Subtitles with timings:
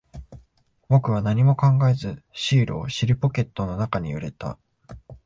[0.89, 4.57] 僕は何も考えず、シールを尻ポケットの中に入れた。